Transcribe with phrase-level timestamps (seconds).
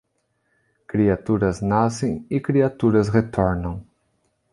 [0.87, 3.85] Criaturas nascem e criaturas retornam.